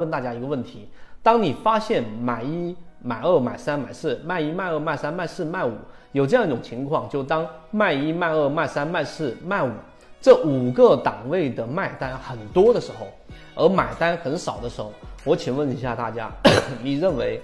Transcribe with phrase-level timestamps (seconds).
[0.00, 0.88] 问大家一个问题：
[1.22, 5.72] 当你发现买一、买二、买三、买四、卖一、卖二、卖三、卖四、卖五，
[6.12, 9.70] 有这样一种情况，就当卖一、卖二、卖三、卖四、卖五
[10.22, 13.06] 这五个档位的卖单很多的时候，
[13.54, 14.92] 而买单很少的时候，
[15.24, 16.30] 我请问一下大家，
[16.82, 17.40] 你认为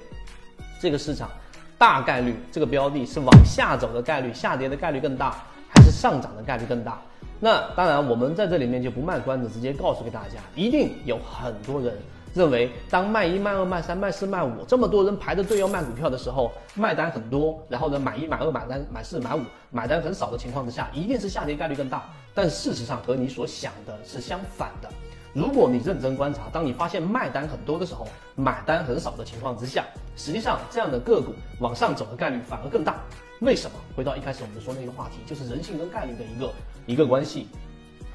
[0.81, 1.29] 这个市场
[1.77, 5.37] 大概率这个标的是往下走的概率、下跌的概率更大，
[5.69, 6.99] 还是上涨的概率更大？
[7.39, 11.95] 那当然，我们在这里面就不卖关子，直接告诉给大家，一定有很多人。
[12.37, 22.05] 认为当卖一卖二卖三卖四卖五这么多人排着队要卖股票的时候，卖单很多，然后呢买一买二买单买四买五买单很少的情况之下，一定是下跌概率更大。
[22.35, 24.91] 但事实上和你所想的是相反的。
[25.33, 29.85] 如果你认真观察，当你发现卖单很多的时候，买单很少的情况之下，
[30.15, 32.97] 实际上这样的个股往上走的概率反而更大。
[33.41, 33.77] 为什么？
[33.97, 36.53] 回到一开始我们说那个话题，就是人性跟概率的一个
[36.87, 37.49] 一个关系。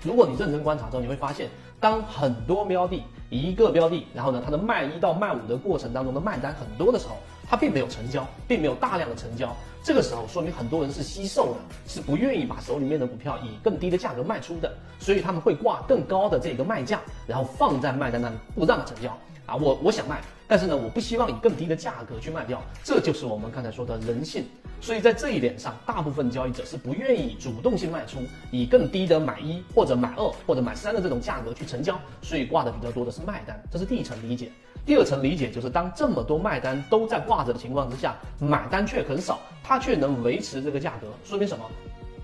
[0.03, 1.47] 如果你认真观察之后，你会发现，
[1.81, 7.17] 当很多标的一个标的，然后呢，它的卖一到卖五的过程当中的卖单很多的时候，
[7.49, 19.09] 它并没有成交，并没有大量的成交，这个时候说明很多人是惜售的，是不愿意把手里面的股票以更低的价格卖出的，所以他们会挂更高的这个卖价，然后放在卖单那里不让成交。
[19.47, 24.43] 啊，我我想卖，但是呢，我不希望以更低的价格去卖掉，这就是我们刚才说的人性。
[24.81, 28.19] 所以在这一点上，大部分交易者是不愿意主动性卖出，
[28.51, 34.51] 以更低的买一或者买二或者买三的这种价格去成交，所以挂的比较多的是卖单，这是第一层理解。
[34.85, 41.63] 第二层理解就是，当这么多卖单都在挂着的情况之下，买单却很少，它却能维持这个价格，说明什么？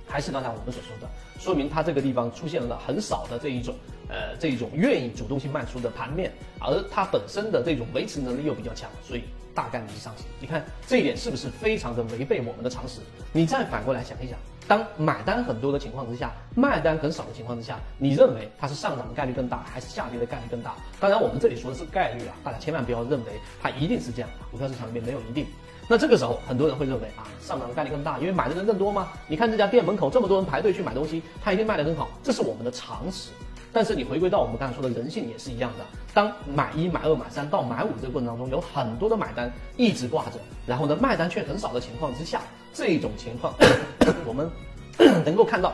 [0.07, 1.07] 还是刚才我们所说的，
[1.39, 3.75] 说明它这个地方出现了很少的这一种，
[4.07, 9.23] 呃，这一种愿意主动性卖出的盘面，而它本身的这种维持能力又比较强，所以
[9.57, 10.27] 大概率是上行。
[10.39, 12.99] 你看这一点是不是非常的违背我们的常识？
[13.33, 20.75] 你再反过来想一想，当买单很多的情况之下，卖单很少的情况之下，你认为它是上涨的概率更大，还是下跌的概率更大？
[20.99, 25.47] 当然，我们这里说的是概率啊，大家千万不要认为它一定是这样，股票市场里面没有一定。
[25.89, 29.07] 那这个时候，很多人会认为啊，上涨的概率更大，因为买的人更多吗？
[29.27, 33.31] 你看这家店门口这么多人排队去买东西，它一定卖得很好，这是我们的常识。
[33.77, 42.41] 但是你回归到我们刚才说的人性也是一样的，当买一、买二、买三到买五这个过程当中，有很多的买单一直挂着，然后呢卖单却很少的情况之下，
[42.73, 43.53] 这种情况
[44.25, 44.49] 我们
[45.23, 45.73] 能够看到，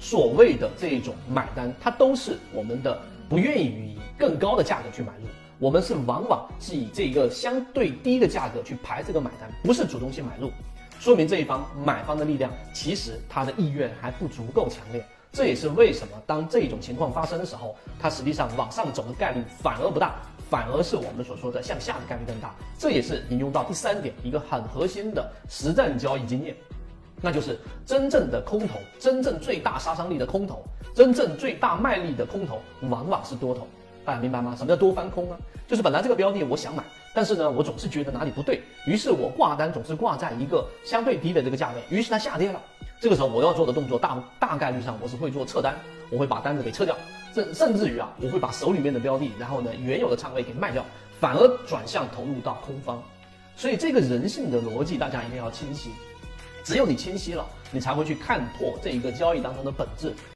[0.00, 5.26] 所谓的这种买单，它都是我们的不愿意以更高的价格去买入。
[5.58, 10.50] 我们是往往是以这个相对低的价格去排这个买单，不是主动性买入，
[10.98, 15.04] 说明这一方买方的力量其实他的意愿还不足够强烈。
[15.32, 20.16] 这也是为什么当这种情况发生的时候，它实际上往上走的概率反而不大，
[20.50, 22.54] 反而是我们所说的向下的概率更大。
[22.78, 26.54] 这也是引用到第三点一个很核心的实战交易经验，
[27.22, 30.62] 那就是真正的空头，真正最大杀伤力的空头，
[30.94, 32.60] 真正最大卖力的空头，
[32.90, 33.66] 往往是多头。
[34.04, 34.54] 大家明白吗？
[34.54, 35.38] 什么叫多翻空啊？
[35.66, 42.60] 就是本来这个标的我想买，但是呢，我总是觉得哪里不对，于是我挂单总是挂在一个相对低的这个价位，于是它下跌了。
[43.02, 45.74] 这个时候我要做的动作大大概率上我是会做撤单，
[46.08, 46.96] 我会把单子给撤掉，
[47.34, 50.86] 甚甚至于啊，我会把手里面的标的，然后呢原有的仓位给卖掉，
[51.18, 53.02] 反而转向投入到空方。
[53.56, 55.90] 所以这个人性的逻辑大家一定要清晰，
[56.62, 60.14] 只有你清晰了，你才会去看破这一个交易当中的本质。